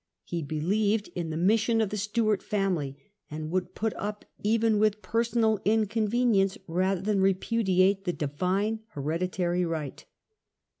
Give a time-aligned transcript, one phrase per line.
[0.23, 2.97] He believed in the mission of the Stewart family,
[3.29, 10.03] and would put up even with personal inconvenience rather than repudiate the Divine hereditary right.